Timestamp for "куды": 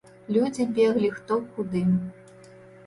1.59-1.87